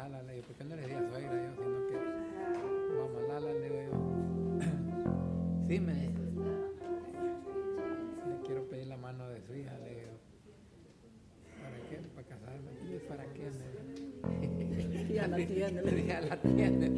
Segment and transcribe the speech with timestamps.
[0.00, 1.52] Lala, le digo, ¿por qué no le decía suegra yo?
[1.56, 1.94] Sino que
[2.96, 3.92] mamá Lala, le digo yo.
[5.68, 6.22] sí, me dice.
[8.26, 10.12] Le quiero pedir la mano de su hija, le digo.
[11.62, 11.96] ¿Para qué?
[12.14, 12.70] Para casarme.
[12.82, 13.50] ¿Y para qué?
[13.50, 16.06] Me ya la tiene.
[16.06, 16.89] Ya la tiene.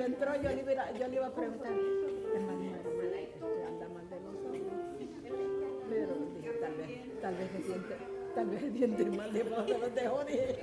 [0.00, 1.72] Cuando entró yo le iba, yo le iba a preguntar,
[2.34, 4.56] hermana María, ¿usted anda mal de los ojos?
[5.90, 6.14] Pero
[6.60, 7.96] tal vez, tal vez se siente,
[8.34, 10.60] tal vez se siente mal de los ojos, de dije.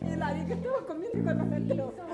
[0.00, 2.07] Y la vi que estaba comiendo con los anteojos.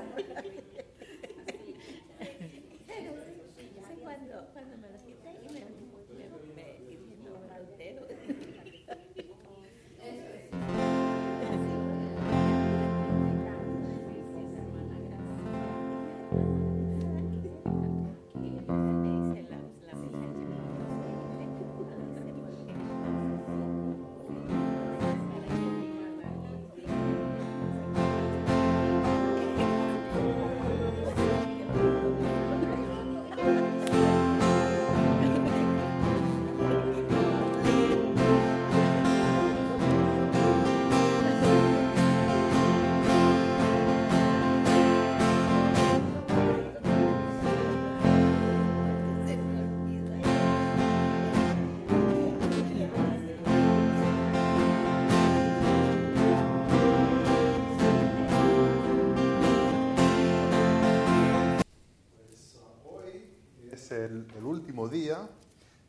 [64.05, 65.29] El, el último día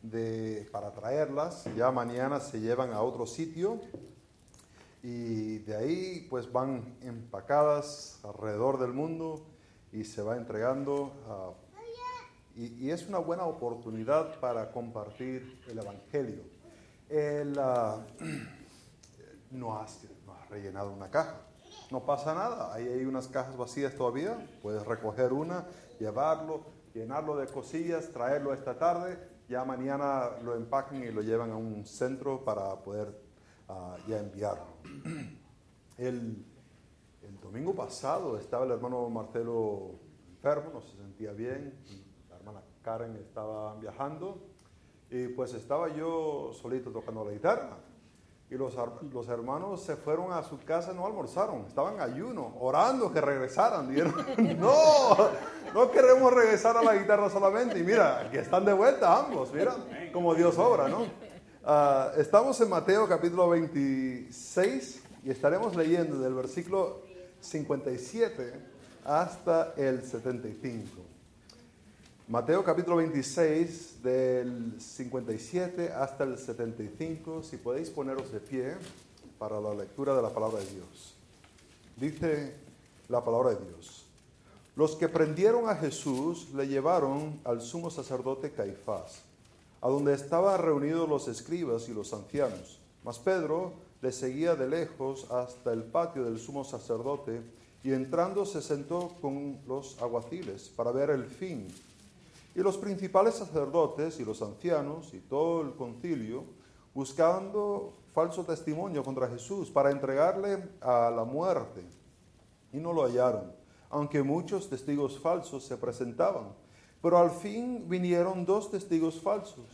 [0.01, 1.65] de, para traerlas.
[1.75, 3.79] Ya mañana se llevan a otro sitio
[5.03, 9.45] y de ahí pues van empacadas alrededor del mundo
[9.91, 11.11] y se va entregando.
[11.27, 11.51] a-
[12.57, 16.41] y, y es una buena oportunidad para compartir el Evangelio.
[17.09, 17.97] El, ah,
[19.51, 21.35] no, has, no has rellenado una caja.
[21.91, 25.65] No pasa nada, ahí hay unas cajas vacías todavía, puedes recoger una,
[25.99, 26.61] llevarlo,
[26.95, 29.19] llenarlo de cosillas, traerlo esta tarde,
[29.49, 33.13] ya mañana lo empaquen y lo llevan a un centro para poder
[33.67, 34.77] ah, ya enviarlo.
[35.97, 36.45] El,
[37.21, 39.97] el domingo pasado estaba el hermano Marcelo
[40.27, 41.73] enfermo, no se sentía bien,
[42.29, 44.45] la hermana Karen estaba viajando
[45.09, 47.77] y pues estaba yo solito tocando la guitarra.
[48.49, 48.75] Y los,
[49.11, 53.89] los hermanos se fueron a su casa, no almorzaron, estaban ayuno, orando que regresaran.
[53.89, 54.13] Dijeron,
[54.59, 55.17] no,
[55.73, 57.79] no queremos regresar a la guitarra solamente.
[57.79, 59.75] Y mira, que están de vuelta ambos, mira,
[60.13, 61.07] como Dios obra, ¿no?
[61.63, 67.01] Ah, estamos en Mateo capítulo 26 y estaremos leyendo del versículo
[67.39, 68.53] 57
[69.03, 71.14] hasta el 75.
[72.27, 78.77] Mateo capítulo 26 del 57 hasta el 75, si podéis poneros de pie
[79.37, 81.13] para la lectura de la palabra de Dios.
[81.95, 82.55] Dice
[83.09, 84.07] la palabra de Dios.
[84.75, 89.21] Los que prendieron a Jesús le llevaron al sumo sacerdote Caifás,
[89.79, 92.79] a donde estaban reunidos los escribas y los ancianos.
[93.03, 97.43] Mas Pedro le seguía de lejos hasta el patio del sumo sacerdote
[97.83, 101.67] y entrando se sentó con los aguaciles para ver el fin.
[102.55, 106.45] Y los principales sacerdotes y los ancianos y todo el concilio
[106.93, 111.83] buscando falso testimonio contra Jesús para entregarle a la muerte.
[112.71, 113.51] Y no lo hallaron,
[113.89, 116.53] aunque muchos testigos falsos se presentaban.
[117.01, 119.65] Pero al fin vinieron dos testigos falsos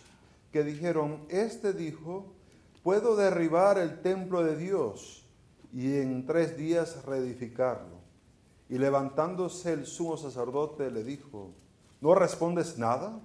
[0.52, 2.34] que dijeron, este dijo,
[2.84, 5.24] puedo derribar el templo de Dios
[5.72, 8.02] y en tres días reedificarlo.
[8.68, 11.52] Y levantándose el sumo sacerdote le dijo,
[12.02, 13.20] ¿no respondes nada?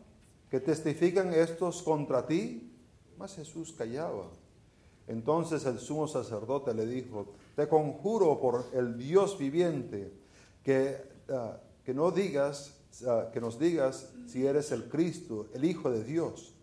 [0.51, 2.73] ¿Que testifican estos contra ti?
[3.19, 4.31] Mas Jesús callaba.
[5.09, 10.13] Entonces el sumo sacerdote le dijo, te conjuro por el Dios viviente
[10.63, 10.97] que,
[11.31, 12.75] ah, que no digas,
[13.07, 16.55] ah, que nos digas si eres el Cristo, el Hijo de Dios.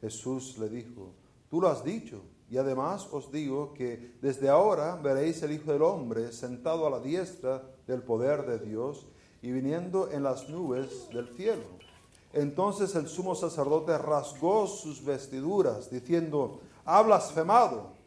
[0.00, 1.12] Jesús le dijo,
[1.50, 5.82] tú lo has dicho, y además os digo que desde ahora veréis el Hijo del
[5.82, 9.06] Hombre sentado a la diestra del poder de Dios
[9.42, 11.62] y viniendo en las nubes del cielo.
[12.32, 17.98] Entonces el sumo sacerdote rasgó sus vestiduras, diciendo, ha blasfemado.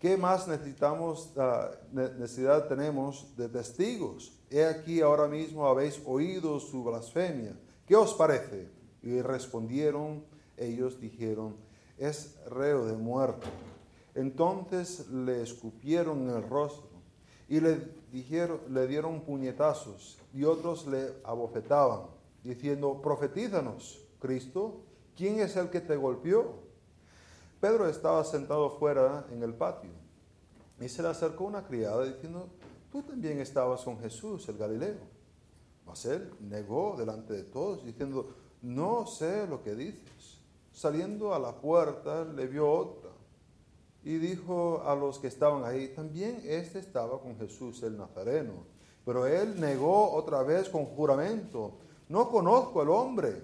[0.00, 4.32] ¿Qué más necesitamos, ah, necesidad tenemos de testigos?
[4.50, 7.58] He aquí ahora mismo habéis oído su blasfemia.
[7.86, 8.68] ¿Qué os parece?
[9.02, 10.24] Y respondieron,
[10.56, 11.56] ellos dijeron,
[11.98, 13.46] es reo de muerte.
[14.14, 16.90] Entonces le escupieron en el rostro
[17.48, 17.80] y le,
[18.12, 22.02] dijeron, le dieron puñetazos y otros le abofetaban,
[22.44, 24.82] diciendo, profetízanos, Cristo,
[25.16, 26.56] ¿quién es el que te golpeó?
[27.58, 29.88] Pedro estaba sentado fuera en el patio
[30.78, 32.50] y se le acercó una criada diciendo,
[32.92, 34.98] tú también estabas con Jesús, el Galileo.
[35.86, 38.28] Mas él negó delante de todos, diciendo,
[38.60, 40.38] no sé lo que dices.
[40.70, 43.08] Saliendo a la puerta le vio otra
[44.04, 48.75] y dijo a los que estaban ahí, también este estaba con Jesús el Nazareno.
[49.06, 53.40] Pero él negó otra vez con juramento, no conozco al hombre.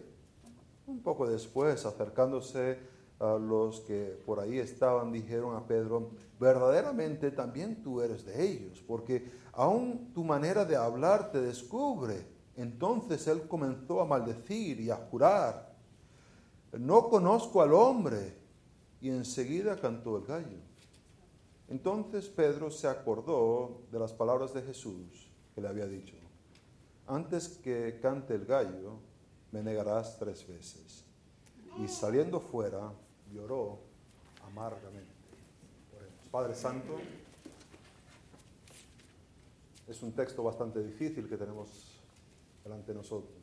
[0.89, 2.81] Un poco después, acercándose
[3.21, 6.11] a los que por ahí estaban, dijeron a Pedro,
[6.41, 12.27] verdaderamente también tú eres de ellos, porque aún tu manera de hablar te descubre.
[12.57, 15.77] Entonces él comenzó a maldecir y a jurar,
[16.73, 18.37] no conozco al hombre
[19.01, 20.59] y enseguida cantó el gallo.
[21.69, 26.15] Entonces Pedro se acordó de las palabras de Jesús que le había dicho,
[27.07, 28.99] antes que cante el gallo,
[29.51, 31.05] me negarás tres veces.
[31.79, 32.93] Y saliendo fuera,
[33.33, 33.81] lloró
[34.47, 35.13] amargamente.
[36.31, 36.97] Padre Santo,
[39.87, 41.99] es un texto bastante difícil que tenemos
[42.65, 43.43] delante de nosotros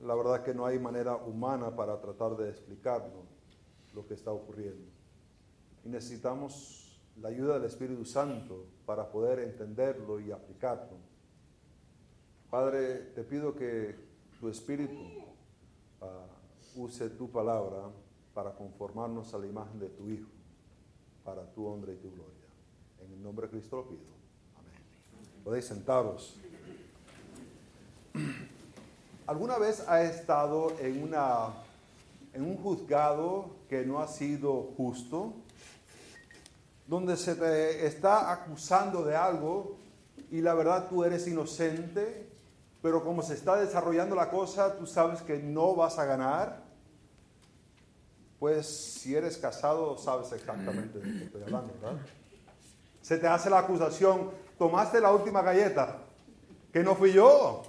[0.00, 3.24] la verdad que no hay manera humana para tratar de explicarlo
[3.94, 4.90] lo que está ocurriendo.
[5.84, 6.87] Y necesitamos
[7.20, 10.96] la ayuda del Espíritu Santo para poder entenderlo y aplicarlo.
[12.50, 13.94] Padre, te pido que
[14.40, 14.94] tu Espíritu
[16.00, 16.26] ah,
[16.76, 17.90] use tu palabra
[18.32, 20.30] para conformarnos a la imagen de tu Hijo,
[21.24, 22.48] para tu honra y tu gloria.
[23.04, 24.00] En el nombre de Cristo lo pido.
[24.56, 25.42] Amén.
[25.44, 26.36] Podéis sentaros.
[29.26, 31.52] ¿Alguna vez ha estado en una
[32.32, 35.32] en un juzgado que no ha sido justo,
[36.88, 39.76] donde se te está acusando de algo
[40.30, 42.30] y la verdad tú eres inocente,
[42.80, 46.64] pero como se está desarrollando la cosa, tú sabes que no vas a ganar.
[48.38, 51.98] Pues si eres casado, sabes exactamente de qué estoy hablando, ¿verdad?
[53.02, 55.98] Se te hace la acusación, tomaste la última galleta,
[56.72, 57.64] que no fui yo,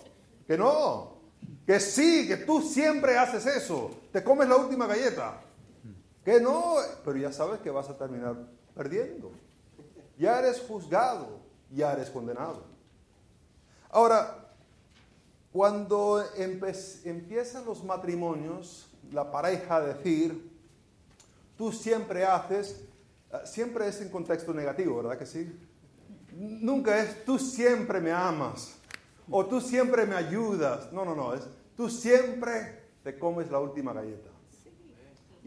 [0.48, 1.18] que no,
[1.66, 5.42] que sí, que tú siempre haces eso, te comes la última galleta,
[6.24, 9.34] que no, pero ya sabes que vas a terminar perdiendo.
[10.18, 12.64] Ya eres juzgado, ya eres condenado.
[13.90, 14.54] Ahora,
[15.52, 16.24] cuando
[17.04, 20.50] empiezan los matrimonios, la pareja a decir,
[21.58, 22.86] tú siempre haces,
[23.44, 25.60] siempre es en contexto negativo, ¿verdad que sí?
[26.31, 28.76] Nunca es, tú siempre me amas,
[29.30, 30.94] o tú siempre me ayudas.
[30.94, 31.42] No, no, no, es,
[31.76, 34.29] tú siempre te comes la última galleta.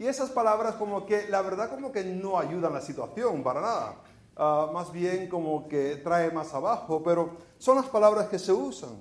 [0.03, 4.01] Y esas palabras como que, la verdad como que no ayudan la situación para nada.
[4.35, 8.97] Ah, más bien como que trae más abajo, pero son las palabras que se usan.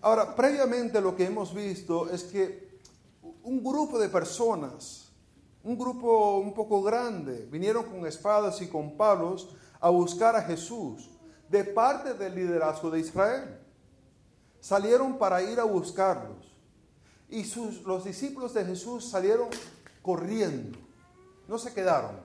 [0.00, 2.78] Ahora, previamente lo que hemos visto es que
[3.42, 5.10] un grupo de personas,
[5.64, 9.48] un grupo un poco grande, vinieron con espadas y con palos
[9.80, 11.10] a buscar a Jesús
[11.48, 13.58] de parte del liderazgo de Israel.
[14.60, 16.54] Salieron para ir a buscarlos.
[17.28, 19.48] Y sus, los discípulos de Jesús salieron
[20.02, 20.78] corriendo,
[21.48, 22.18] no se quedaron.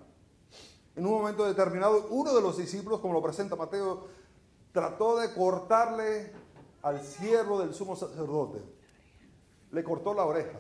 [0.95, 4.07] En un momento determinado, uno de los discípulos, como lo presenta Mateo,
[4.71, 6.31] trató de cortarle
[6.81, 8.59] al siervo del sumo sacerdote.
[9.71, 10.59] Le cortó la oreja.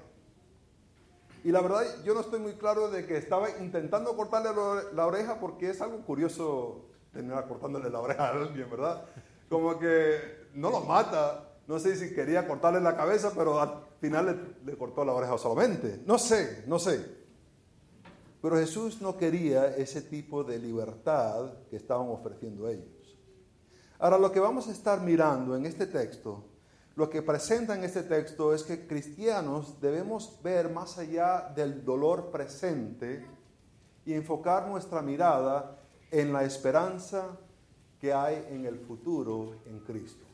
[1.43, 4.49] Y la verdad, yo no estoy muy claro de que estaba intentando cortarle
[4.93, 9.05] la oreja porque es algo curioso terminar cortándole la oreja a alguien, ¿verdad?
[9.47, 11.51] Como que no lo mata.
[11.67, 13.59] No sé si quería cortarle la cabeza, pero
[13.99, 16.01] final le, cortó la oreja solamente.
[16.05, 17.25] No sé, no sé.
[18.41, 23.17] Pero Jesús no quería ese tipo de libertad que estaban ofreciendo ellos.
[23.97, 26.43] Ahora, lo que vamos a estar mirando en este texto,
[26.95, 32.29] lo que presenta en este texto es que cristianos debemos ver más allá del dolor
[32.29, 33.25] presente
[34.05, 35.79] y enfocar nuestra mirada
[36.11, 37.39] en la esperanza
[37.99, 40.25] que hay en el futuro en Cristo.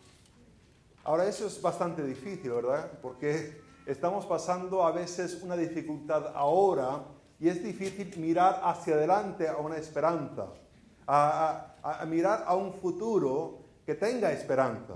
[1.03, 2.91] Ahora, eso es bastante difícil, ¿verdad?
[3.01, 7.03] Porque estamos pasando a veces una dificultad ahora
[7.39, 10.49] y es difícil mirar hacia adelante a una esperanza,
[11.07, 14.93] a, mirar a un futuro que tenga esperanza.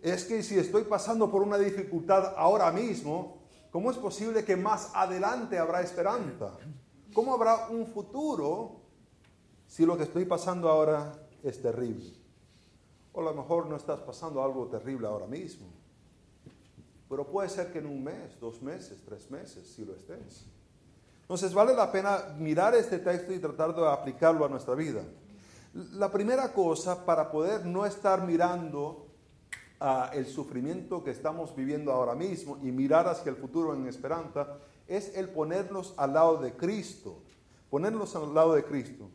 [0.00, 4.90] Es que si estoy pasando por una dificultad ahora mismo, ¿cómo es posible que más
[4.94, 6.56] adelante habrá esperanza?
[7.12, 8.80] ¿Cómo habrá un futuro
[9.66, 11.12] si lo que estoy pasando ahora
[11.42, 12.25] es terrible?
[13.16, 15.66] O a lo mejor no estás pasando algo terrible ahora mismo,
[17.08, 20.44] pero puede ser que en un mes, dos meses, tres meses, si lo estés.
[21.22, 25.00] Entonces vale la pena mirar este texto y tratar de aplicarlo a nuestra vida.
[25.94, 29.06] La primera cosa para poder no estar mirando
[29.80, 34.58] a el sufrimiento que estamos viviendo ahora mismo y mirar hacia el futuro en esperanza
[34.86, 37.22] es el ponernos al lado de Cristo,
[37.70, 39.08] ponernos al lado de Cristo.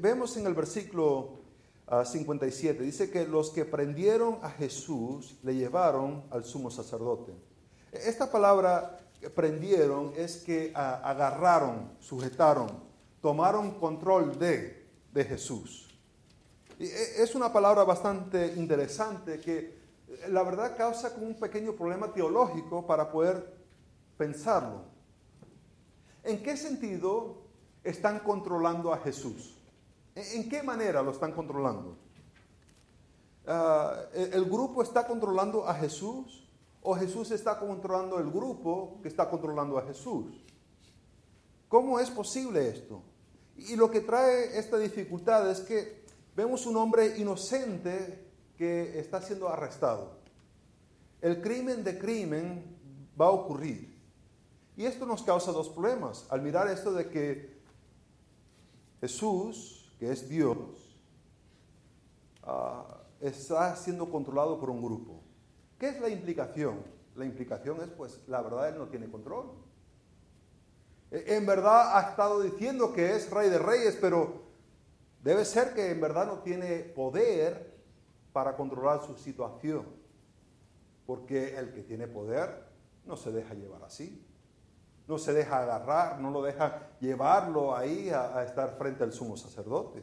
[0.00, 1.43] Vemos en el versículo
[2.04, 7.34] 57, ah, dice que los que prendieron a Jesús le llevaron al sumo sacerdote.
[7.92, 9.00] Esta palabra
[9.34, 12.68] prendieron es que agarraron, sujetaron,
[13.20, 15.88] tomaron control de, de Jesús.
[16.78, 22.12] E, es una palabra bastante interesante que eh, la verdad causa como un pequeño problema
[22.12, 23.54] teológico para poder
[24.16, 24.82] pensarlo.
[26.22, 27.42] ¿En qué sentido
[27.82, 29.54] están controlando a Jesús?
[30.14, 31.96] ¿En qué manera lo están controlando?
[33.46, 36.48] Ah, ¿El grupo está controlando a Jesús
[36.82, 40.44] o Jesús está controlando el grupo que está controlando a Jesús?
[41.68, 43.02] ¿Cómo es posible esto?
[43.56, 46.04] Y lo que trae esta dificultad es que
[46.36, 50.18] vemos un hombre inocente que está siendo arrestado.
[51.20, 52.76] El crimen de crimen
[53.20, 53.94] va a ocurrir.
[54.76, 56.26] Y esto nos causa dos problemas.
[56.30, 57.60] Al mirar esto de que
[59.00, 60.58] Jesús, que es Dios,
[62.42, 65.22] ah, está siendo controlado por un grupo.
[65.78, 66.82] ¿Qué es la implicación?
[67.16, 69.52] La implicación es, pues, la verdad, Él no tiene control.
[71.10, 74.42] E, en verdad ha estado diciendo que es rey de reyes, pero
[75.22, 77.74] debe ser que en verdad no tiene poder
[78.34, 79.86] para controlar su situación.
[81.06, 82.62] Porque el que tiene poder
[83.06, 84.23] no se deja llevar así
[85.06, 90.02] no se deja agarrar, no lo deja llevarlo ahí a, estar frente al sumo sacerdote.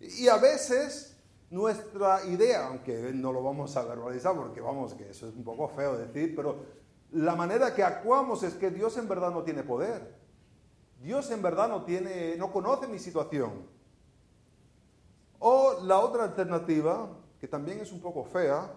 [0.00, 1.16] Y a veces
[1.50, 5.68] nuestra idea, aunque no lo vamos a verbalizar porque vamos, que eso es un poco
[5.68, 6.64] feo decir, pero
[7.12, 10.14] la manera que actuamos es que Dios en verdad no tiene poder.
[11.00, 13.68] Dios en verdad no tiene, no conoce mi situación.
[15.38, 18.72] O la otra alternativa, que también es un poco fea,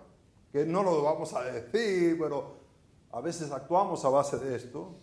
[0.51, 2.66] que no lo vamos a decir, pero
[3.11, 4.95] a veces actuamos a base de esto,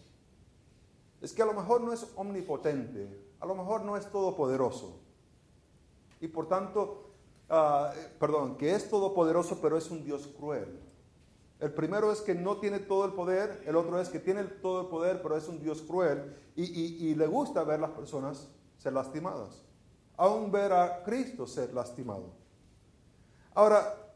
[1.20, 3.08] es que a lo mejor no es omnipotente,
[3.40, 5.00] a lo mejor no es todopoderoso.
[6.20, 7.10] Y por tanto,
[7.48, 10.80] ah, perdón, que es todopoderoso pero es un Dios cruel.
[11.60, 14.82] El primero es que no tiene todo el poder, el otro es que tiene todo
[14.82, 18.92] el poder pero es un Dios cruel y, y le gusta ver las personas ser
[18.92, 19.62] lastimadas,
[20.16, 22.32] aún ver a Cristo ser lastimado.
[23.54, 24.12] Ahora,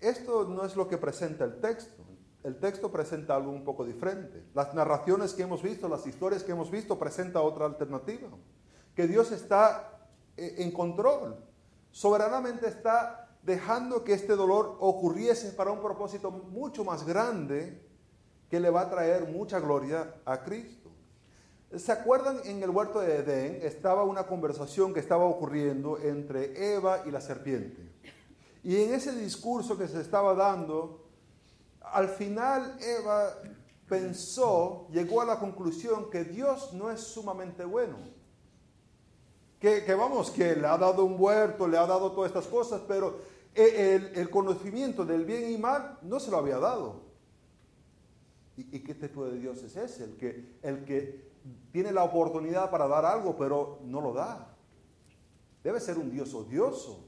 [0.00, 2.02] esto no es lo que presenta el texto
[2.44, 4.44] el texto presenta algo un poco diferente.
[4.54, 8.28] Las narraciones que hemos visto, las historias que hemos visto, presenta otra alternativa.
[8.96, 11.36] Que Dios está eh, en control.
[11.90, 17.80] Soberanamente está dejando que este dolor ocurriese para un propósito mucho más grande
[18.50, 20.90] que le va a traer mucha gloria a Cristo.
[21.76, 27.02] ¿Se acuerdan en el huerto de Edén estaba una conversación que estaba ocurriendo entre Eva
[27.06, 27.90] y la serpiente?
[28.62, 31.02] Y en ese discurso que se estaba dando,
[31.92, 33.34] al final Eva
[33.88, 37.96] pensó, llegó a la conclusión que Dios no es sumamente bueno.
[39.60, 43.20] Que, vamos, que le ha dado un huerto, le ha dado todas estas cosas, pero
[43.54, 47.02] el, conocimiento del bien y mal no se lo había dado.
[48.56, 50.04] ¿Y, qué tipo de Dios es ese?
[50.04, 51.30] El que, el que
[51.70, 54.56] tiene la oportunidad para dar algo, pero no lo da.
[55.62, 57.04] Debe ser un Dios odioso.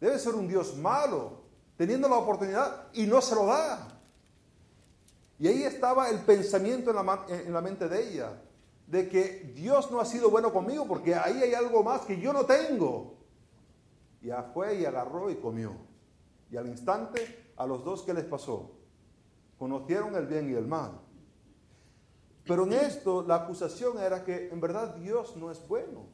[0.00, 1.45] Debe ser un Dios malo
[1.76, 3.88] teniendo la oportunidad y no se lo da.
[5.38, 8.42] Y ahí estaba el pensamiento en la, en la, mente de ella,
[8.86, 12.32] de que Dios no ha sido bueno conmigo porque ahí hay algo más que yo
[12.32, 13.16] no tengo.
[14.22, 15.72] Ya fue y agarró y comió.
[16.50, 18.72] Y al instante, a los dos, ¿qué les pasó?
[19.58, 21.00] Conocieron el bien y el mal.
[22.46, 26.06] Pero en esto la acusación era que en verdad Dios no es bueno.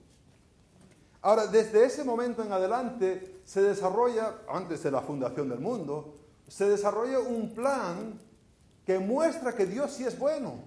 [1.23, 6.15] Ahora, desde ese momento en adelante se desarrolla, antes de la fundación del mundo,
[6.49, 8.19] se desarrolla un plan
[8.85, 10.65] que muestra que Dios sí es bueno.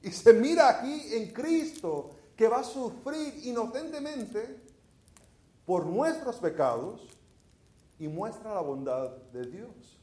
[0.00, 4.62] Y se mira aquí en Cristo que va a sufrir inocentemente
[5.66, 7.08] por nuestros pecados
[7.98, 9.98] y muestra la bondad de Dios,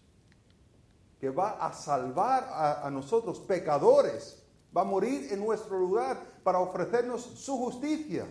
[1.19, 2.49] que va a salvar
[2.83, 4.43] a, nosotros pecadores,
[4.75, 8.25] va a morir en nuestro lugar para ofrecernos su justicia.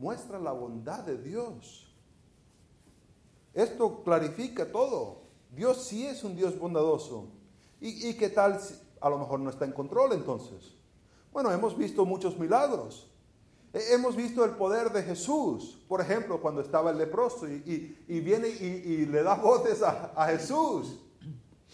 [0.00, 1.86] Muestra la bondad de Dios.
[3.52, 5.22] Esto clarifica todo.
[5.54, 7.28] Dios sí es un Dios bondadoso.
[7.82, 8.58] ¿Y, y qué tal?
[8.60, 10.74] si a lo mejor no está en control entonces.
[11.32, 13.10] Bueno, hemos visto muchos milagros.
[13.74, 18.04] Eh, Hemos visto el poder de Jesús, por ejemplo, cuando estaba el leproso y, y-
[18.08, 20.98] y viene y, le da voces a, a Jesús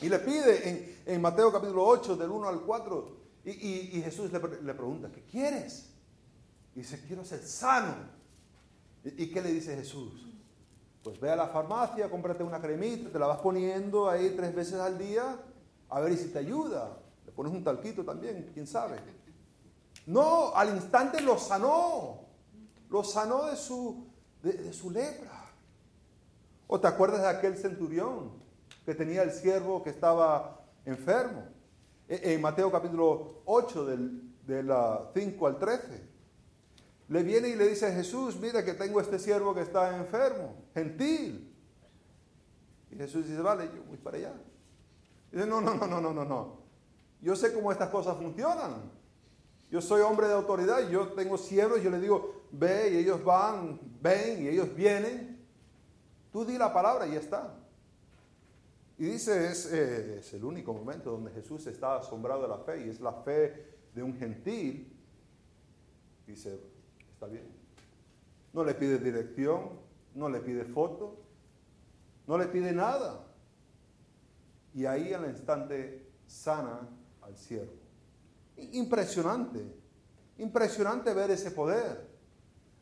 [0.03, 3.17] y le pide en, en Mateo capítulo 8, del 1 al 4,
[3.47, 5.91] y, Jesús le, le pregunta, ¿qué quieres?
[6.75, 8.16] Y dice, quiero ser sano.
[9.17, 10.27] ¿Y, qué le dice Jesús?
[11.05, 14.81] Pues ve a la farmacia, cómprate una cremita, te la vas poniendo ahí tres veces
[14.81, 15.39] al día,
[15.89, 16.99] a ver si te ayuda.
[17.25, 18.97] Le pones un talquito también, quién sabe.
[20.07, 22.27] No, al instante lo sanó.
[22.91, 24.09] Lo sanó de su,
[24.43, 25.45] de, su lepra.
[26.67, 28.33] ¿O te acuerdas de aquel centurión
[28.85, 31.45] que tenía el siervo que estaba enfermo?
[32.09, 36.16] E- En Mateo capítulo 8, del, de la 5 al 13.
[37.09, 40.55] Le viene y le dice a Jesús, mira que tengo este siervo que está enfermo,
[40.75, 41.53] gentil.
[42.91, 44.35] Y Jesús dice, vale, yo voy para allá.
[45.31, 46.59] Dice, no, no, no, no, no, no, no.
[47.21, 48.91] Yo sé cómo estas cosas funcionan.
[49.71, 53.23] Yo soy hombre de autoridad y yo tengo siervos, yo les digo, ve y ellos
[53.25, 55.45] van, ven y ellos vienen.
[56.33, 57.55] Tú di la palabra y ya está.
[58.99, 62.87] Y dice, es, eh, es el único momento donde Jesús está asombrado de la fe
[62.87, 64.93] y es la fe de un gentil.
[66.27, 66.59] Dice,
[67.17, 67.47] está bien.
[68.53, 69.71] No le pide dirección,
[70.15, 71.17] no le pide foto,
[72.27, 73.25] no le pide nada.
[74.75, 76.87] Y ahí al instante sana
[77.23, 77.73] al siervo.
[78.73, 79.65] Impresionante,
[80.39, 82.07] impresionante ver ese poder.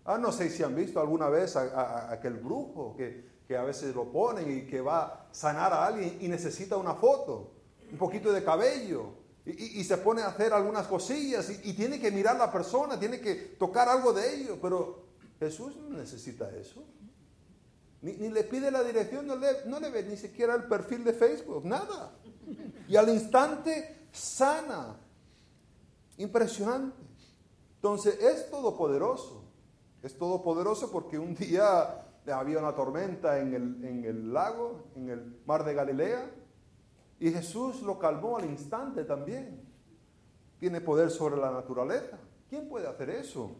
[0.04, 3.62] Ah, no sé si han visto alguna vez a, a- aquel brujo que, que a
[3.62, 7.52] veces lo ponen y que va a sanar a alguien y necesita una foto,
[7.90, 12.36] un poquito de cabello, y, se pone a hacer algunas cosillas y, tiene que mirar
[12.36, 15.04] la persona, tiene que tocar algo de ello, pero
[15.38, 16.82] Jesús no necesita eso.
[18.00, 21.04] Ni, ni le pide la dirección, no le, no le ve ni siquiera el perfil
[21.04, 22.16] de Facebook, nada.
[22.88, 24.96] Y al instante sana.
[26.16, 26.96] Impresionante.
[27.76, 29.44] Entonces es todopoderoso.
[30.02, 35.40] Es todopoderoso porque un día había una tormenta en el, en el lago, en el
[35.44, 36.30] mar de Galilea,
[37.20, 39.62] y Jesús lo calmó al instante también.
[40.58, 42.18] Tiene poder sobre la naturaleza.
[42.48, 43.56] ¿Quién puede hacer eso?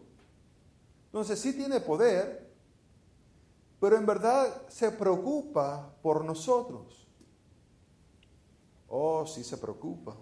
[1.05, 2.53] Entonces sí tiene poder,
[3.79, 7.07] pero en verdad se preocupa por nosotros.
[8.87, 10.15] Oh, sí se preocupa.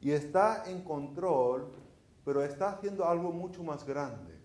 [0.00, 1.70] Y está en control,
[2.24, 4.40] pero está haciendo algo mucho más grande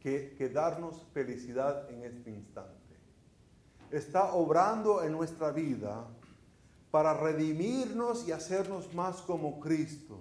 [0.00, 2.96] que, que darnos felicidad en este instante.
[3.90, 6.06] Está obrando en nuestra vida
[6.92, 10.20] para redimirnos y hacernos más como Cristo.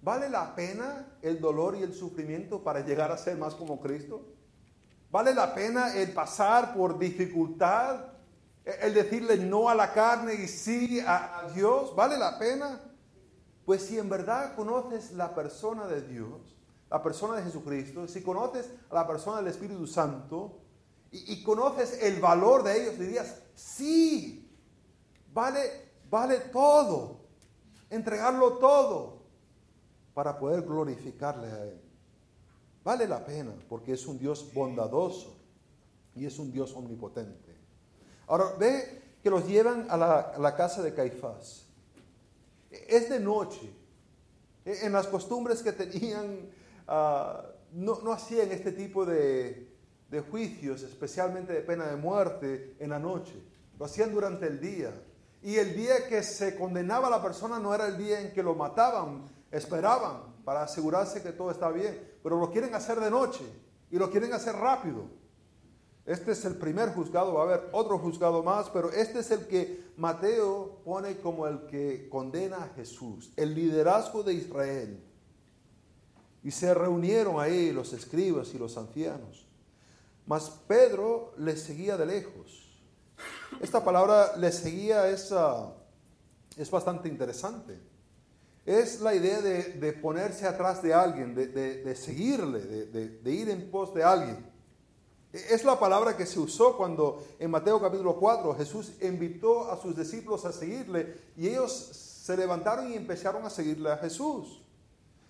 [0.00, 4.24] ¿Vale la pena el dolor y el sufrimiento para llegar a ser más como Cristo?
[5.10, 8.04] ¿Vale la pena el pasar por dificultad?
[8.64, 11.94] El decirle no a la carne y sí a, a Dios.
[11.96, 12.80] ¿Vale la pena?
[13.64, 16.56] Pues si en verdad conoces la persona de Dios,
[16.88, 20.60] la persona de Jesucristo, si conoces a la persona del Espíritu Santo
[21.10, 24.41] y, y conoces el valor de ellos, dirías, sí,
[25.32, 25.60] vale,
[26.10, 27.20] vale todo,
[27.90, 29.22] entregarlo todo
[30.14, 31.80] para poder glorificarle a Él.
[32.84, 35.36] Vale la pena porque es un Dios bondadoso
[36.14, 37.56] y es un Dios omnipotente.
[38.26, 41.66] Ahora ve que los llevan a la, casa de Caifás.
[42.70, 43.72] Es de noche.
[44.64, 46.48] En las costumbres que tenían,
[46.88, 49.72] ah, no, no hacían este tipo de,
[50.10, 53.34] de juicios, especialmente de pena de muerte, en la noche.
[53.78, 54.92] Lo hacían durante el día.
[55.42, 58.42] Y el día que se condenaba a la persona no era el día en que
[58.42, 62.00] lo mataban, esperaban para asegurarse que todo está bien.
[62.22, 63.44] Pero lo quieren hacer de noche
[63.90, 65.22] y lo quieren hacer rápido.
[66.04, 69.46] Este es el primer juzgado, va a haber otro juzgado más, pero este es el
[69.46, 75.00] que Mateo pone como el que condena a Jesús, el liderazgo de Israel.
[76.42, 79.46] Y se reunieron ahí los escribas y los ancianos.
[80.26, 82.61] Mas Pedro les seguía de lejos.
[83.60, 85.32] Esta palabra le seguía es,
[86.56, 87.78] es bastante interesante.
[88.64, 93.70] Es la idea de, de ponerse atrás de alguien, de, de- seguirle, de ir en
[93.70, 94.52] pos de alguien.
[95.32, 99.96] Es la palabra que se usó cuando en Mateo capítulo 4 Jesús invitó a sus
[99.96, 104.62] discípulos a seguirle y ellos se levantaron y empezaron a seguirle a Jesús.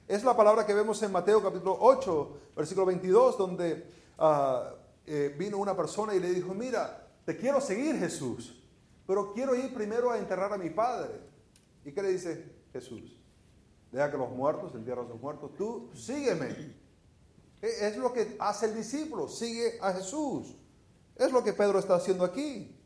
[0.09, 3.87] Es la palabra que vemos en Mateo capítulo 8, versículo 22, donde
[4.19, 4.75] ah,
[5.07, 8.63] eh, vino una persona y le dijo, mira, te quiero seguir Jesús,
[9.07, 11.21] pero quiero ir primero a enterrar a mi padre.
[11.85, 13.19] ¿Y qué le dice Jesús?
[13.91, 16.75] Deja que los muertos entierren a sus muertos, tú sígueme.
[17.61, 20.57] E, Es lo que hace el discípulo, sigue a Jesús.
[21.17, 22.77] Es lo que Pedro está haciendo aquí.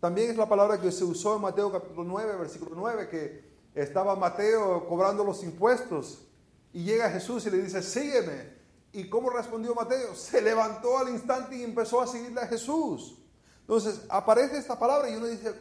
[0.00, 4.14] También es la palabra que se usó en Mateo capítulo 9, versículo 9, que estaba
[4.14, 6.26] Mateo cobrando los impuestos
[6.72, 8.54] y llega Jesús y le dice, sígueme.
[8.92, 10.14] ¿Y cómo respondió Mateo?
[10.14, 13.18] Se levantó al instante y empezó a seguirle a Jesús.
[13.66, 15.52] Entonces aparece esta palabra y uno dice,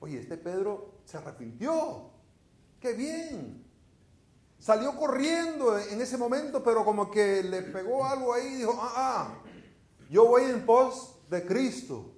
[0.00, 2.10] oye, este Pedro se arrepintió.
[2.80, 3.64] Qué bien.
[4.58, 8.92] Salió corriendo en ese momento, pero como que le pegó algo ahí y dijo, ah,
[8.96, 9.42] ah,
[10.10, 12.12] yo voy en pos de Cristo.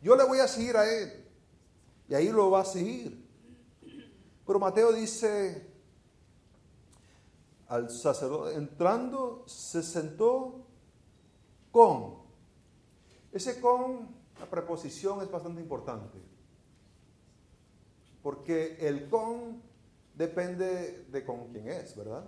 [0.00, 1.26] Yo le voy a seguir a Él.
[2.08, 3.28] Y ahí lo va a seguir.
[4.46, 5.68] Pero Mateo dice,
[7.66, 10.64] al sacerdote, entrando, se sentó
[11.72, 12.20] con.
[13.32, 16.18] Ese con, la preposición es bastante importante.
[18.22, 19.62] Porque el con
[20.14, 22.24] depende de con quién es, ¿verdad?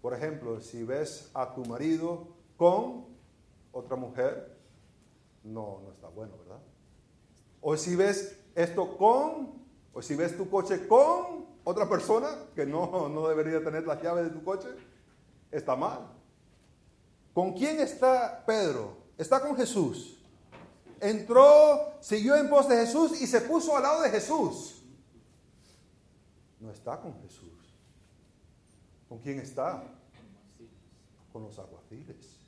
[0.00, 3.06] Por ejemplo, si ves a tu marido con
[3.72, 4.56] otra mujer,
[5.44, 6.60] no, no está bueno, ¿verdad?
[7.60, 9.62] O si ves esto con,
[9.92, 14.24] o si ves tu coche con otra persona que no, no debería tener las llaves
[14.24, 14.68] de tu coche,
[15.50, 16.12] está mal.
[17.34, 18.96] ¿Con quién está Pedro?
[19.16, 20.17] Está con Jesús.
[21.00, 24.82] Entró, siguió en pos de Jesús y se puso al lado de Jesús.
[26.60, 27.52] No está con Jesús.
[29.08, 29.84] ¿Con quién está?
[31.32, 32.38] Con los aguaciles.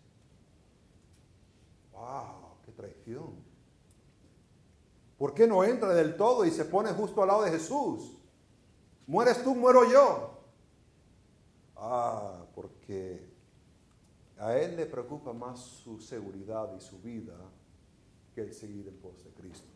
[1.93, 2.57] ¡Wow!
[2.65, 3.51] ¡Qué traición!
[5.17, 8.17] ¿Por qué no entra del todo y se pone justo al lado de Jesús?
[9.07, 10.39] Mueres tú, muero yo.
[11.77, 13.29] Ah, porque
[14.39, 17.37] a él le preocupa más su seguridad y su vida
[18.53, 19.69] seguir en pos de Cristo.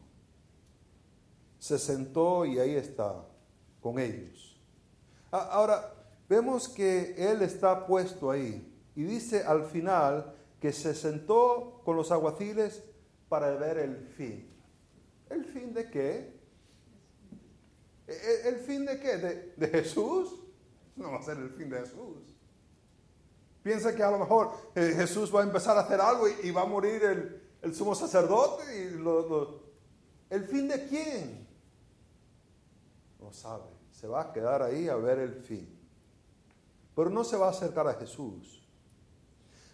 [1.59, 3.27] Se sentó y ahí está,
[3.81, 4.61] con ellos.
[5.33, 5.95] Ah, Ahora,
[6.29, 12.11] vemos que él está puesto ahí y dice al final que se sentó con los
[12.11, 12.83] aguaciles
[13.29, 14.49] para ver el fin.
[15.31, 16.41] ¿El fin de qué?
[18.07, 19.17] ¿El, el fin de qué?
[19.17, 20.41] ¿De, de Jesús?
[20.97, 22.37] No va a ser el fin de Jesús.
[23.63, 26.51] Piensa que a lo mejor eh, Jesús va a empezar a hacer algo y, y
[26.51, 28.63] va a morir el, el sumo sacerdote.
[28.77, 31.47] Y ¿El fin de quién?
[33.21, 33.65] No sabe.
[33.93, 35.69] Se va a quedar ahí a ver el fin.
[36.95, 38.63] Pero no se va a acercar a Jesús.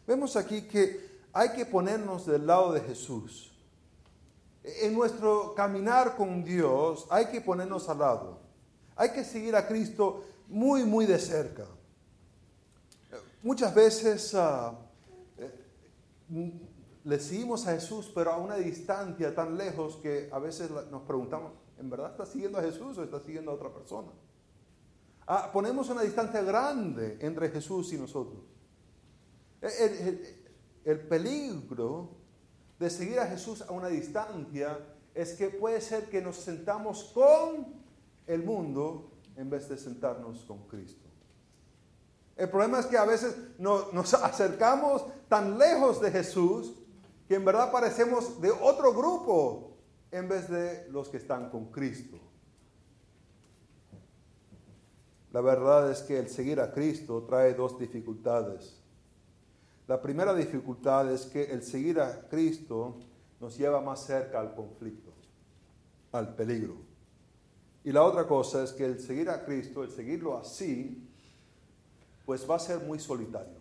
[0.06, 3.52] Vemos aquí que hay que ponernos del lado de Jesús.
[4.62, 8.40] En nuestro caminar con Dios hay que ponernos al lado.
[8.96, 11.64] Hay que seguir a Cristo muy, muy de cerca.
[13.42, 14.74] Muchas veces ah,
[15.38, 15.50] eh,
[17.04, 21.52] le seguimos a Jesús, pero a una distancia tan lejos que a veces nos preguntamos,
[21.78, 24.08] ¿en verdad está siguiendo a Jesús o está siguiendo a otra persona?
[25.26, 28.42] Ah, ponemos una distancia grande entre Jesús y nosotros.
[29.60, 29.70] El,
[30.08, 30.36] el-
[30.84, 32.08] el peligro
[32.78, 34.78] de seguir a Jesús a una distancia
[35.14, 37.66] es que puede ser que nos sentamos con
[38.26, 41.06] el mundo en vez de sentarnos con Cristo.
[42.36, 46.74] El problema es que a veces no- nos acercamos tan lejos de Jesús
[47.30, 49.76] que en verdad parecemos de otro grupo
[50.10, 52.18] en vez de los que están con Cristo.
[55.30, 58.82] La verdad es que el seguir a Cristo trae dos dificultades.
[59.86, 62.96] La primera dificultad es que el seguir a Cristo
[63.38, 65.12] nos lleva más cerca al conflicto,
[66.10, 66.78] al peligro.
[67.84, 71.08] Y la otra cosa es que el seguir a Cristo, el seguirlo así,
[72.26, 73.59] pues va a ser muy solitario.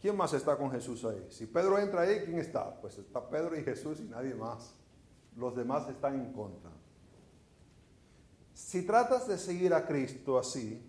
[0.00, 1.26] ¿Quién más está con Jesús ahí?
[1.30, 2.74] Si Pedro entra ahí, ¿quién está?
[2.80, 4.74] Pues está Pedro y Jesús y nadie más.
[5.36, 6.70] Los demás están en contra.
[8.54, 10.82] Si tratas de seguir a Cristo así,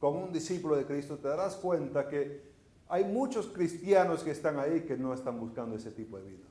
[0.00, 2.50] como un discípulo de Cristo, te darás cuenta que
[2.88, 6.46] hay muchos cristianos que están ahí que no están buscando ese tipo de vida.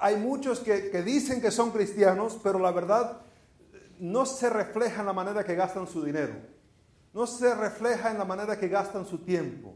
[0.00, 3.20] Hay muchos que, dicen que son cristianos, pero la verdad
[4.00, 6.34] no se refleja en la manera que gastan su dinero.
[7.14, 9.74] No se refleja en la manera que gastan su tiempo.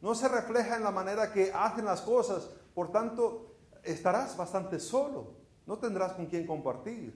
[0.00, 2.50] No se refleja en la manera que hacen las cosas.
[2.74, 5.34] Por tanto, estarás bastante solo.
[5.66, 7.14] No tendrás con quién compartir,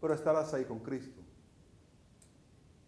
[0.00, 1.20] pero estarás ahí con Cristo.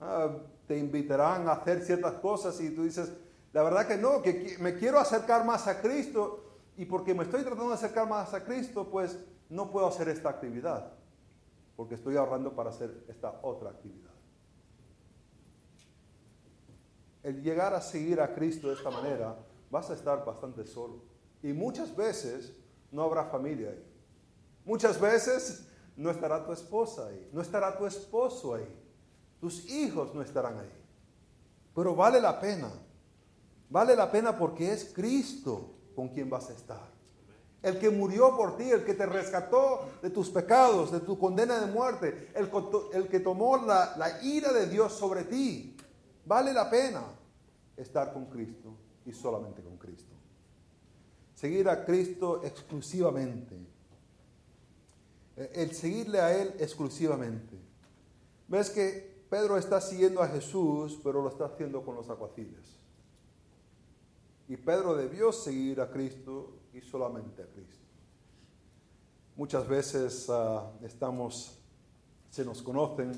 [0.00, 3.12] Ah, te invitarán a hacer ciertas cosas y tú dices,
[3.52, 7.42] la verdad que no, que me quiero acercar más a Cristo y porque me estoy
[7.42, 10.92] tratando de acercar más a Cristo, pues no puedo hacer esta actividad,
[11.76, 14.13] porque estoy ahorrando para hacer esta otra actividad.
[17.24, 19.36] El llegar a seguir a Cristo de esta manera,
[19.70, 21.02] vas a estar bastante solo.
[21.42, 22.52] Y muchas veces
[22.92, 23.84] no habrá familia ahí.
[24.64, 28.68] Muchas veces no estará tu esposa ahí, no estará tu esposo ahí,
[29.40, 30.72] tus hijos no estarán ahí.
[31.74, 32.70] Pero vale la pena,
[33.68, 36.94] vale la pena porque es Cristo con quien vas a estar.
[37.62, 41.58] El que murió por ti, el que te rescató de tus pecados, de tu condena
[41.58, 45.73] de muerte, el, que tomó la ira de Dios sobre ti.
[46.26, 47.02] Vale la pena
[47.76, 50.14] estar con Cristo y solamente con Cristo.
[51.34, 53.56] Seguir a Cristo exclusivamente.
[55.36, 57.58] El seguirle a Él exclusivamente.
[58.48, 62.78] Ves que Pedro está siguiendo a Jesús, pero lo está haciendo con los acuaciles.
[64.48, 67.84] Y Pedro debió seguir a Cristo y solamente a Cristo.
[69.36, 71.58] Muchas veces ah, estamos,
[72.30, 73.12] se nos conocen,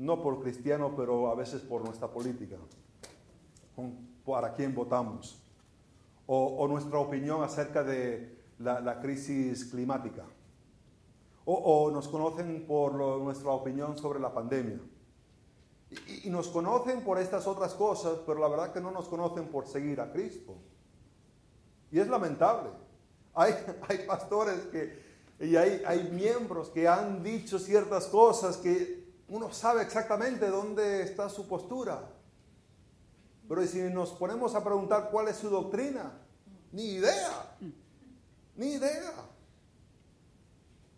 [0.00, 2.56] no por cristiano, pero a veces por nuestra política,
[4.24, 5.38] para quién votamos,
[6.26, 10.24] o, nuestra opinión acerca de la, crisis climática,
[11.44, 14.80] o, nos conocen por nuestra opinión sobre la pandemia.
[16.24, 19.66] Y, nos conocen por estas otras cosas, pero la verdad que no nos conocen por
[19.66, 20.54] seguir a Cristo.
[21.90, 22.70] Y es lamentable.
[23.34, 23.52] Hay,
[24.06, 24.98] pastores que,
[25.40, 31.28] y hay, hay miembros que han dicho ciertas cosas que uno sabe exactamente dónde está
[31.28, 32.02] su postura.
[33.48, 36.12] Pero si nos ponemos a preguntar cuál es su doctrina,
[36.72, 37.56] ni idea,
[38.56, 39.12] ni idea.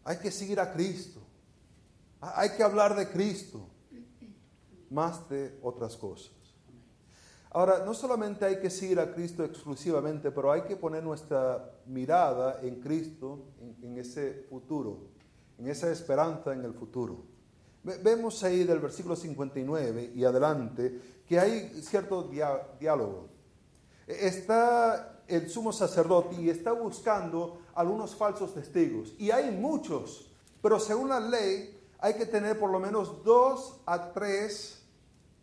[0.04, 1.20] Hay que seguir a Cristo.
[2.20, 3.68] Hay que hablar de Cristo
[4.90, 6.32] más de otras cosas.
[7.50, 12.60] Ahora, no solamente hay que seguir a Cristo exclusivamente, pero hay que poner nuestra mirada
[12.62, 13.40] en Cristo,
[13.82, 15.08] en, ese futuro,
[15.58, 17.31] en esa esperanza en el futuro.
[17.84, 22.30] Vemos ahí del versículo 59 y adelante que hay cierto
[22.78, 23.28] diálogo.
[24.06, 29.14] Está el sumo sacerdote y está buscando algunos falsos testigos.
[29.18, 34.12] Y hay muchos, pero según la ley hay que tener por lo menos dos a
[34.12, 34.82] tres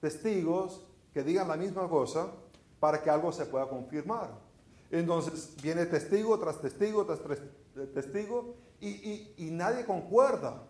[0.01, 0.81] testigos
[1.13, 2.27] que digan la misma cosa
[2.79, 4.29] para que algo se pueda confirmar.
[4.91, 7.19] Entonces viene testigo tras testigo tras
[7.93, 10.63] testigo y, y, nadie concuerda.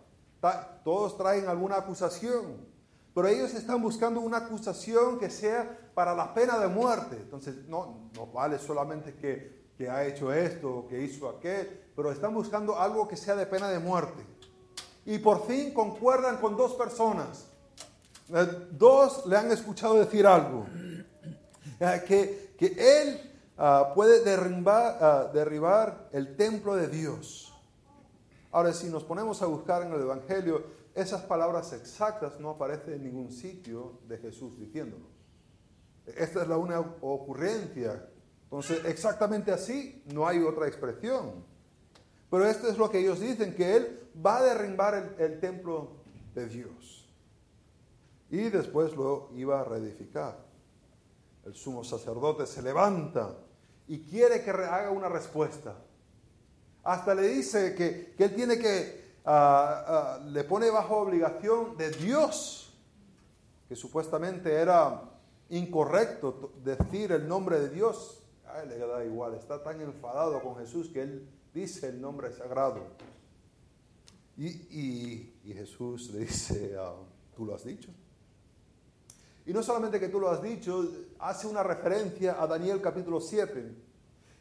[0.84, 2.66] Todos traen alguna acusación,
[3.14, 7.16] pero ellos están buscando una acusación que sea para la pena de muerte.
[7.16, 12.34] Entonces no, no vale solamente que, que ha hecho esto, que hizo aquel, pero están
[12.34, 14.24] buscando algo que sea de pena de muerte.
[15.04, 17.50] Y por fin concuerdan con dos personas
[18.32, 20.64] eh, dos le han escuchado decir algo,
[21.80, 22.66] eh, que, que
[23.02, 23.20] él
[23.58, 24.22] ah, puede
[24.68, 27.49] ah, derribar el templo de Dios.
[28.52, 33.04] Ahora, si nos ponemos a buscar en el Evangelio, esas palabras exactas no aparecen en
[33.04, 35.06] ningún sitio de Jesús diciéndolo.
[36.06, 38.08] Esta es la una ocurrencia.
[38.44, 41.44] Entonces, exactamente así, no hay otra expresión.
[42.30, 46.00] Pero esto es lo que ellos dicen, que Él va a derribar el, el templo
[46.34, 47.00] de Dios
[48.30, 50.38] y después lo iba a reedificar.
[51.44, 53.36] El sumo sacerdote se levanta
[53.88, 55.74] y quiere que haga una respuesta.
[56.82, 62.72] Hasta le dice que, él tiene que, ah, ah, le pone bajo obligación de Dios,
[63.68, 65.02] que supuestamente era
[65.50, 68.22] incorrecto decir el nombre de Dios.
[68.62, 72.80] Él le da igual, está tan enfadado con Jesús que él dice el nombre sagrado.
[74.36, 76.94] Y, Jesús le dice, ah,
[77.36, 77.90] tú lo has dicho.
[79.44, 80.88] Y no solamente que tú lo has dicho,
[81.18, 83.74] hace una referencia a Daniel capítulo 7.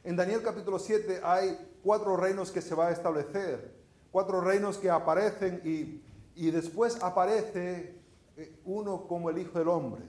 [0.04, 3.76] En Daniel capítulo 7 hay cuatro reinos que se va a establecer,
[4.12, 6.02] cuatro reinos que aparecen y,
[6.36, 8.00] y después aparece
[8.38, 10.04] eh, uno como el Hijo del Hombre.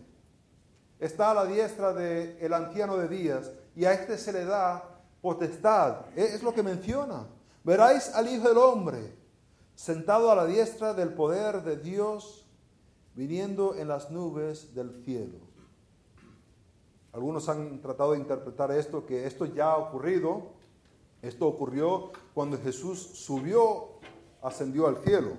[0.98, 5.00] Está a la diestra del el anciano de días y a este se le da
[5.20, 6.06] potestad.
[6.14, 7.26] Es lo que menciona.
[7.64, 9.16] Veráis al Hijo del Hombre
[9.74, 12.46] sentado a la diestra del poder de Dios
[13.14, 15.38] viniendo en las nubes del cielo.
[17.12, 20.52] Algunos han tratado de interpretar esto, que esto ya ha ocurrido,
[21.22, 24.00] esto ocurrió cuando Jesús subió,
[24.42, 25.37] ascendió al cielo.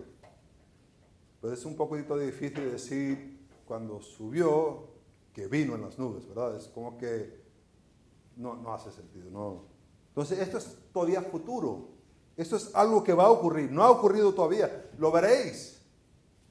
[1.41, 4.89] Pero es un poquito difícil decir cuando subió
[5.34, 6.56] que vino en las nubes, ¿verdad?
[6.56, 7.41] Es como que
[8.36, 9.63] no, no hace sentido, ¿no?
[10.10, 11.88] Entonces, esto es todavía futuro.
[12.38, 13.72] Esto es algo que va a ocurrir.
[13.72, 14.89] No ha ocurrido todavía.
[14.98, 15.82] Lo veréis.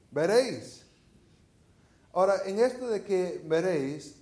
[0.09, 0.85] Veréis.
[2.11, 4.15] Ahora, en esto de que veréis,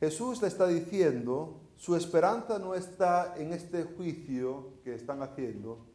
[0.00, 5.86] Jesús le está diciendo, su esperanza no está en este juicio que están haciendo,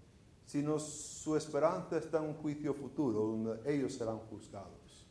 [0.45, 5.05] sino su esperanza está en un juicio futuro donde ellos serán juzgados.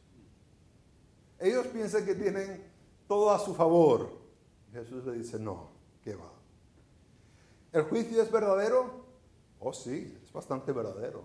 [1.39, 2.65] Ellos piensan que tienen
[3.07, 4.13] todo a su favor.
[4.73, 5.69] Jesús le dice, no,
[6.03, 6.33] ¿qué va?
[7.71, 9.05] ¿El juicio es verdadero?
[9.61, 11.23] Oh, sí, es bastante verdadero.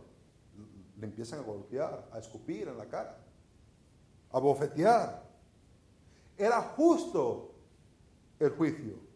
[1.00, 3.18] Le empiezan a golpear, a escupir en la cara,
[4.30, 5.24] a bofetear.
[6.38, 7.54] Era justo
[8.40, 9.07] el juicio.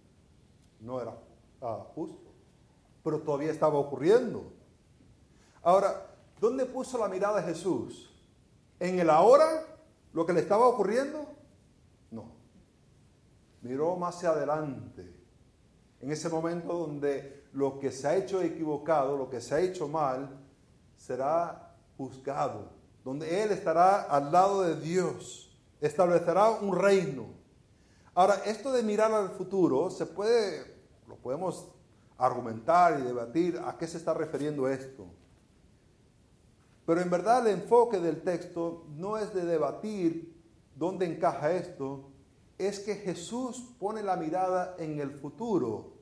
[0.82, 1.16] No era
[1.62, 2.34] ah, justo,
[3.04, 4.52] pero todavía estaba ocurriendo.
[5.62, 6.08] Ahora,
[6.40, 8.10] ¿dónde puso la mirada Jesús?
[8.80, 9.66] ¿En el ahora?
[10.12, 11.26] ¿Lo que le estaba ocurriendo?
[12.10, 12.32] No.
[13.62, 15.16] Miró más hacia adelante.
[16.00, 19.88] En ese momento donde lo que se ha hecho equivocado, lo que se ha hecho
[19.88, 20.30] mal,
[20.98, 22.72] será juzgado.
[23.04, 25.56] Donde Él estará al lado de Dios.
[25.80, 27.42] Establecerá un reino.
[28.14, 30.71] Ahora, esto de mirar al futuro se puede,
[31.22, 31.68] podemos
[32.18, 35.06] argumentar y debatir a qué se está refiriendo esto.
[36.86, 40.36] Pero en verdad el enfoque del texto no es de debatir
[40.76, 42.10] dónde encaja esto,
[42.58, 45.94] es que Jesús pone la mirada en el futuro.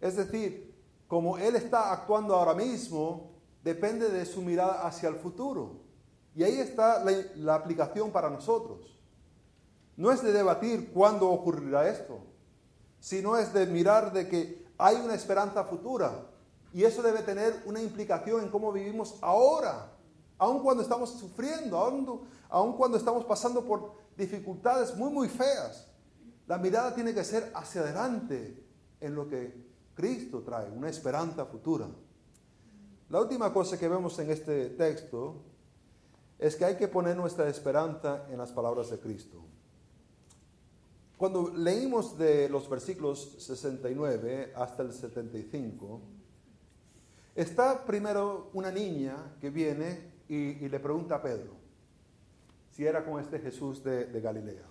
[0.00, 0.74] Es decir,
[1.06, 3.30] como Él está actuando ahora mismo,
[3.62, 5.80] depende de su mirada hacia el futuro.
[6.34, 7.02] Y ahí está
[7.36, 8.98] la, aplicación para nosotros.
[9.96, 12.20] No es de debatir cuándo ocurrirá esto,
[13.06, 16.26] sino es de mirar de que hay una esperanza futura
[16.72, 19.92] y eso debe tener una implicación en cómo vivimos ahora,
[20.38, 21.78] aun cuando estamos sufriendo,
[22.48, 25.86] aun, cuando estamos pasando por dificultades muy, muy feas.
[26.48, 28.66] La mirada tiene que ser hacia adelante
[28.98, 29.54] en lo que
[29.94, 31.86] Cristo trae, una esperanza futura.
[33.08, 35.44] La última cosa que vemos en este texto
[36.40, 39.44] es que hay que poner nuestra esperanza en las palabras de Cristo.
[41.16, 46.00] Cuando leímos de los versículos 69 hasta el 75,
[47.36, 51.54] Está primero una niña que viene y, le pregunta a Pedro
[52.70, 54.64] si era con este Jesús de, Galilea.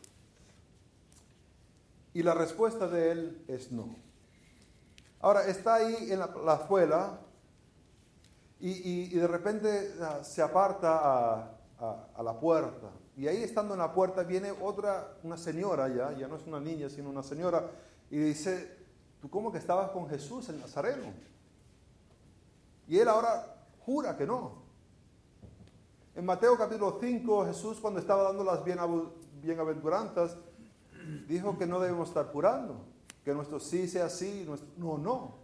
[2.15, 3.95] Y la respuesta de él es no.
[5.19, 7.19] Ahora está ahí en la, escuela
[8.59, 12.89] y, de repente ah, se aparta a, la puerta.
[13.17, 16.59] Y ahí estando en la puerta viene otra, una señora ya, ya no es una
[16.59, 17.71] niña, sino una señora,
[18.09, 18.77] y dice,
[19.21, 21.13] ¿tú cómo que estabas con Jesús en Nazareno?
[22.87, 24.63] Y él ahora jura que no.
[26.15, 30.37] En Mateo capítulo 5, Jesús cuando estaba dando las bienaventuranzas,
[31.27, 32.85] dijo que no debemos estar jurando,
[33.23, 34.69] que nuestro sí sea sí, nuestro...
[34.77, 35.35] no, no.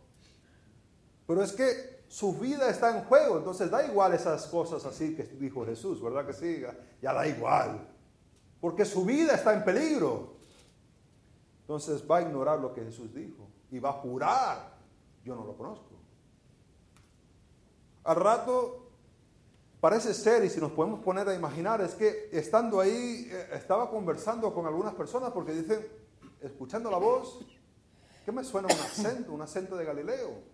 [1.25, 5.23] Pero es que su vida está en juego, entonces da igual esas cosas así que
[5.23, 6.61] dijo Jesús, ¿verdad que sí?
[7.01, 7.87] Ya da igual,
[8.59, 10.33] porque su vida está en peligro.
[11.61, 14.77] Entonces va a ignorar lo que Jesús dijo y va a jurar,
[15.23, 16.01] yo no lo conozco.
[18.03, 18.89] Al rato
[19.79, 23.89] parece ser, y si nos podemos poner a imaginar, es que estando ahí eh, estaba
[23.89, 25.87] conversando con algunas personas porque dicen,
[26.41, 27.39] escuchando la voz,
[28.25, 29.31] ¿qué me suena un acento?
[29.31, 30.50] Un acento de Galileo.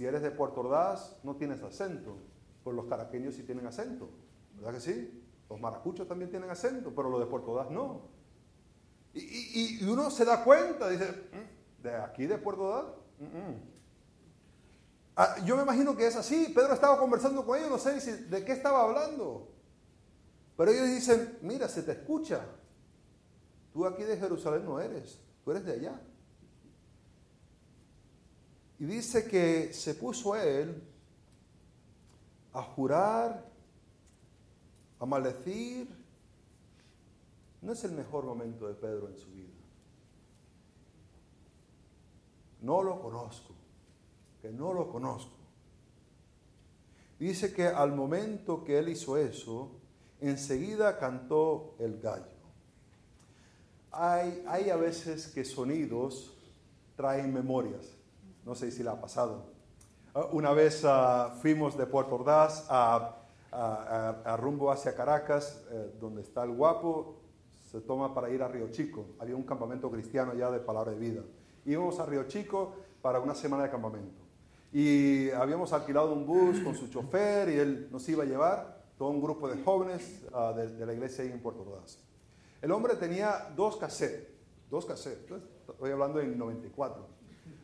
[0.00, 2.16] Si eres de Puerto Ordaz, no tienes acento,
[2.64, 4.08] pues los caraqueños sí tienen acento,
[4.56, 5.22] ¿verdad que sí?
[5.50, 8.08] Los maracuchos también tienen acento, pero los de Puerto Ordaz no.
[9.12, 12.94] Y, uno se da cuenta, dice, mm, ¿de aquí de Puerto Ordaz?
[13.18, 13.62] Mm, mm".
[15.16, 16.50] Ah, yo me imagino que es así.
[16.54, 19.50] Pedro estaba conversando con ellos, no sé de qué estaba hablando.
[20.56, 22.40] Pero ellos dicen, mira, se te escucha.
[23.70, 26.00] Tú aquí de Jerusalén no eres, tú eres de allá.
[28.80, 30.82] Y dice que se puso él
[32.52, 33.46] a jurar,
[34.98, 35.88] a maldecir.
[37.62, 39.48] No es el mejor momento de Pedro en su vida.
[42.62, 43.60] No lo conozco
[44.40, 45.36] que no lo conozco.
[47.18, 49.70] Dice que al momento que él hizo eso,
[50.20, 52.24] enseguida cantó el gallo.
[53.92, 56.32] Hay, hay a veces que sonidos
[56.96, 57.99] traen memorias.
[58.44, 59.44] No sé si le ha pasado.
[60.14, 63.16] Ah, una vez ah, fuimos de Puerto Ordaz a,
[64.38, 67.16] rumbo hacia Caracas, eh, donde está el guapo,
[67.70, 69.06] se toma para ir a Río Chico.
[69.18, 71.22] Había un campamento cristiano ya de palabra de vida.
[71.64, 72.72] Íbamos a Río Chico
[73.02, 74.20] para una semana de campamento.
[74.72, 79.08] Y habíamos alquilado un bus con su chofer y él nos iba a llevar, todo
[79.08, 81.98] un grupo de jóvenes ah, de, la iglesia ahí en Puerto Ordaz.
[82.60, 84.28] El hombre tenía dos cassettes,
[84.68, 87.06] dos cassettes, estoy hablando en 94,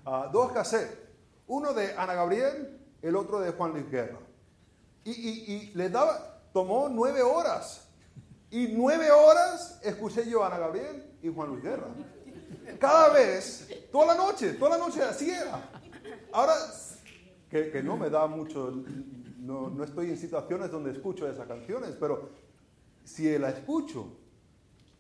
[0.07, 0.99] ah, dos cassettes,
[1.47, 4.19] uno de Ana Gabriel, el otro de Juan Luis Guerra.
[5.05, 7.89] Y, y, le daba, tomó nueve horas.
[8.51, 11.89] Y nueve horas escuché yo a Ana Gabriel y Juan Luis Guerra.
[12.79, 15.71] Cada vez, toda la noche, toda la noche así era.
[16.33, 16.55] Ahora
[17.51, 18.85] que, no me da mucho,
[19.39, 22.31] no, estoy en situaciones donde escucho esas canciones, pero
[23.05, 24.19] si la escucho,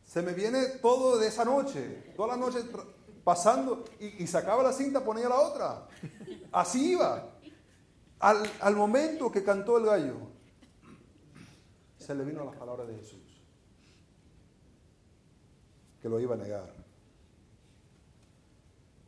[0.05, 2.61] Se me viene todo de esa noche, toda la noche
[3.27, 5.89] pasando y, sacaba la cinta, ponía la otra.
[6.53, 7.29] Así iba.
[8.21, 10.15] Al, al momento que cantó el gallo,
[11.99, 13.43] se le vino las palabras de Jesús,
[16.01, 16.73] que lo iba a negar.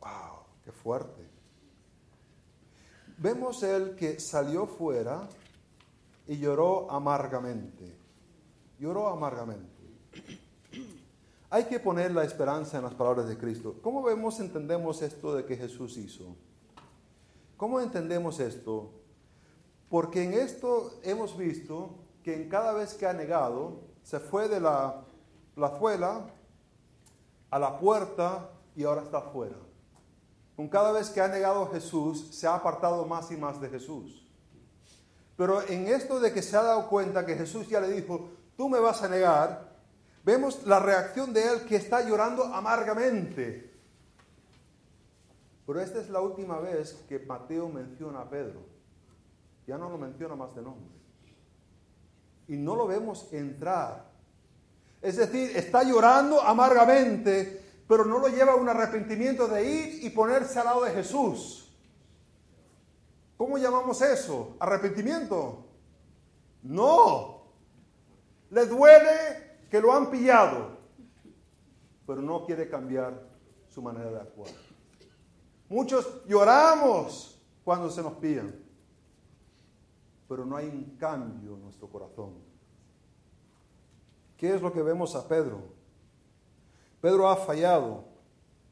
[0.01, 0.43] ¡Wow!
[0.65, 1.25] ¡Qué fuerte!
[3.19, 5.29] Vemos él que salió fuera
[6.27, 7.95] y lloró amargamente.
[8.79, 9.68] Lloró amargamente.
[11.51, 13.75] Hay que poner la esperanza en las palabras de Cristo.
[13.81, 16.35] ¿Cómo vemos, entendemos esto de que Jesús hizo?
[17.57, 18.91] ¿Cómo entendemos esto?
[19.89, 24.59] Porque en esto hemos visto que en cada vez que ha negado, se fue de
[24.59, 25.01] la
[25.55, 26.27] plazuela
[27.49, 29.55] a la puerta y ahora está afuera.
[30.55, 33.69] Con cada vez que ha negado a Jesús, se ha apartado más y más de
[33.69, 34.29] Jesús.
[35.35, 38.69] Pero en esto de que se ha dado cuenta que Jesús ya le dijo, tú
[38.69, 39.68] me vas a negar,
[40.23, 43.69] vemos la reacción de él que está llorando amargamente.
[45.65, 48.59] Pero esta es la última vez que Mateo menciona a Pedro.
[49.67, 50.95] Ya no lo menciona más de nombre.
[52.47, 54.09] Y no lo vemos entrar.
[55.01, 60.09] Es decir, está llorando amargamente, pero no lo lleva a un arrepentimiento de ir y
[60.09, 61.71] ponerse al lado de Jesús.
[63.37, 64.57] ¿Cómo llamamos eso?
[64.59, 65.65] ¿Arrepentimiento?
[66.63, 67.43] No.
[68.49, 70.77] Le duele que lo han pillado,
[72.05, 73.21] pero no quiere cambiar
[73.67, 74.49] su manera de actuar.
[75.69, 78.55] Muchos lloramos cuando se nos pillan,
[80.27, 82.33] pero no hay un cambio en nuestro corazón.
[84.35, 85.61] ¿Qué es lo que vemos a Pedro?
[87.01, 88.05] Pedro ha fallado,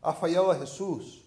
[0.01, 1.23] ha fallado a Jesús,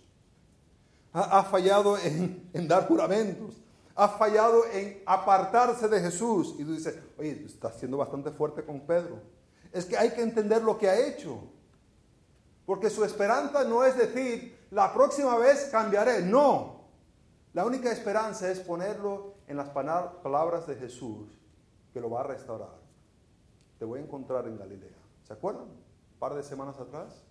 [1.12, 3.61] ha, fallado en, en, dar juramentos,
[3.95, 6.57] ha fallado en apartarse de Jesús.
[6.59, 9.21] Y tú dices, oye, estás siendo bastante fuerte con Pedro.
[9.73, 11.43] Es que hay que entender lo que ha hecho.
[12.66, 16.23] Porque su esperanza no es decir, la próxima vez cambiaré.
[16.23, 16.81] No.
[17.53, 21.29] La única esperanza es ponerlo en las palabras de Jesús,
[21.93, 22.79] que lo va a restaurar.
[23.79, 24.99] Te voy a encontrar en Galilea.
[25.25, 25.64] ¿Se acuerdan?
[25.64, 27.25] Un par de semanas atrás.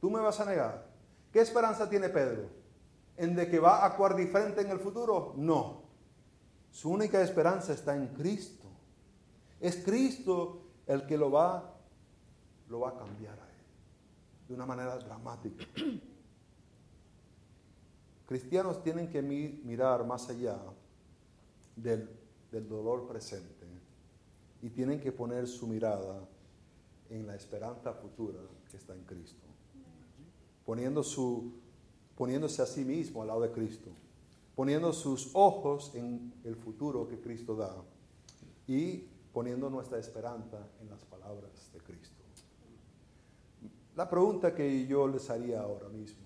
[0.00, 0.86] Tú me vas a negar.
[1.32, 2.48] ¿Qué esperanza tiene Pedro?
[3.16, 5.34] ¿En de que va a actuar diferente en el futuro?
[5.36, 5.82] No.
[6.72, 8.66] Su única esperanza está en Cristo.
[9.60, 11.74] Es Cristo el que lo va,
[12.68, 13.52] lo va a cambiar a él
[14.48, 15.64] de una manera dramática.
[18.26, 20.58] Cristianos tienen que mi, mirar más allá
[21.76, 22.08] del,
[22.50, 23.66] del dolor presente
[24.62, 26.26] y tienen que poner su mirada
[27.10, 28.38] en la esperanza futura
[28.70, 29.44] que está en Cristo,
[30.64, 31.52] poniendo su,
[32.16, 33.90] poniéndose a sí mismo al lado de Cristo,
[34.54, 37.74] poniendo sus ojos en el futuro que Cristo da
[38.66, 42.22] y poniendo nuestra esperanza en las palabras de Cristo.
[43.94, 46.22] La pregunta que yo les haría ahora mismo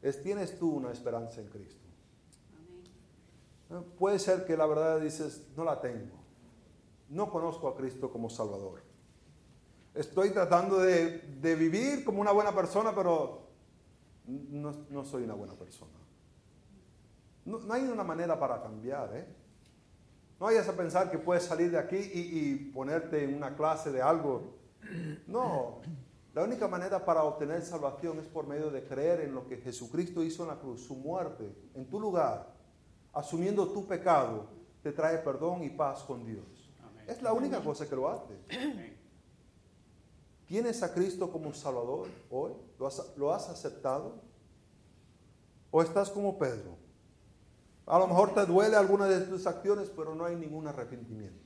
[0.00, 1.84] es, ¿tienes tú una esperanza en Cristo?
[3.70, 3.84] Amén.
[3.98, 6.16] Puede ser que la verdad dices, no la tengo.
[7.08, 8.82] No conozco a Cristo como Salvador.
[9.94, 13.48] Estoy tratando de, de vivir como una buena persona, pero
[14.26, 15.90] no, no soy una buena persona.
[17.44, 19.26] No, no, hay una manera para cambiar, ¿eh?
[20.38, 23.90] No vayas a pensar que puedes salir de aquí y, y ponerte en una clase
[23.90, 24.54] de algo.
[25.26, 25.80] No,
[26.38, 30.22] la única manera para obtener salvación es por medio de creer en lo que Jesucristo
[30.22, 32.54] hizo en la cruz, su muerte, en tu lugar,
[33.12, 34.46] asumiendo tu pecado,
[34.80, 36.70] te trae perdón y paz con Dios.
[36.80, 37.04] Amén.
[37.08, 38.38] Es la única cosa que lo hace.
[38.50, 38.96] Amén.
[40.46, 42.52] ¿Tienes a Cristo como Salvador hoy?
[42.78, 44.22] ¿Lo has, ¿Lo has aceptado?
[45.72, 46.77] ¿O estás como Pedro?
[47.88, 51.42] A lo mejor te duele alguna de tus acciones, pero no hay ningún arrepentimiento.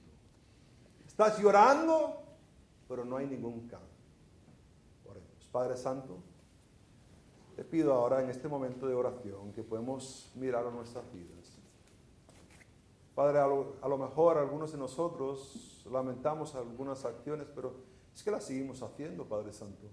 [1.07, 2.20] Estás llorando,
[2.88, 3.88] pero no hay ningún cambio.
[5.09, 5.49] Oremos.
[5.53, 6.18] Padre Santo,
[7.55, 11.59] te pido ahora en este momento de oración que podemos mirar a nuestras vidas.
[13.14, 17.74] Padre, a lo, a lo mejor algunos de nosotros lamentamos algunas acciones, pero
[18.12, 19.86] es que las seguimos haciendo, Padre Santo.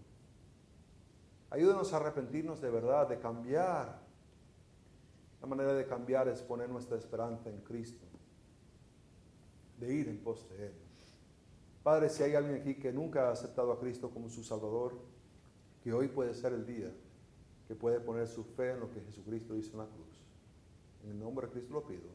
[1.52, 4.09] Ayúdanos a arrepentirnos de verdad, de cambiar.
[5.42, 8.06] La manera de cambiar es poner nuestra esperanza en Cristo,
[9.80, 10.74] de ir en pos de Él.
[11.84, 14.98] Padre, si hay alguien aquí que nunca ha aceptado a Cristo como su Salvador,
[15.82, 16.92] que hoy puede ser el día
[17.68, 20.20] que puede poner su fe en lo que Jesucristo hizo en la cruz.
[21.04, 22.10] En el nombre de Cristo lo pido.